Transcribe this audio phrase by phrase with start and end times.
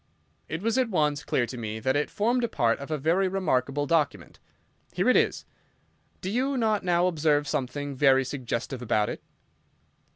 [0.47, 3.85] It was at once clear to me that it formed part of a very remarkable
[3.85, 4.39] document.
[4.93, 5.45] Here it is.
[6.21, 9.21] Do you not now observe something very suggestive about it?"